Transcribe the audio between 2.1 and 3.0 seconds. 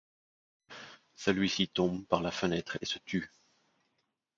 la fenêtre et se